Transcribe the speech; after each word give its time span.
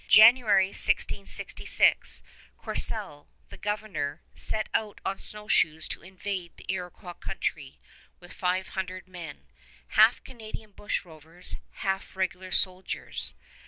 January, 0.07 0.69
1666, 0.69 2.23
Courcelle, 2.57 3.29
the 3.49 3.57
Governor, 3.57 4.23
set 4.33 4.67
out 4.73 4.99
on 5.05 5.19
snowshoes 5.19 5.87
to 5.87 6.01
invade 6.01 6.57
the 6.57 6.65
Iroquois 6.73 7.13
Country 7.13 7.79
with 8.19 8.33
five 8.33 8.69
hundred 8.69 9.07
men, 9.07 9.45
half 9.89 10.23
Canadian 10.23 10.71
bushrovers, 10.73 11.55
half 11.85 12.15
regular 12.15 12.51
soldiers. 12.51 13.35